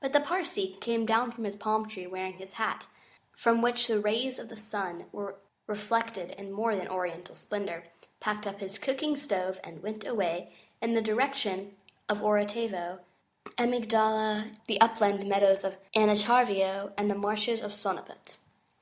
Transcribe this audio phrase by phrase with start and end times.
[0.00, 2.86] But the Parsee came down from his palm tree, wearing his hat,
[3.36, 5.34] from which the rays of the sun were
[5.66, 7.84] reflected in more than oriental splendour,
[8.18, 11.76] packed up his cooking stove, and went away in the direction
[12.08, 13.00] of Orotavo,
[13.58, 18.36] Amygdala, the Upland Meadows of Anantarivo, and the Marshes of Sonaput.